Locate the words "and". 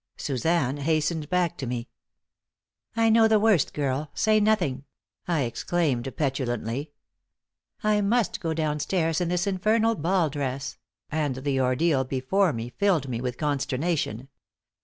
11.11-11.35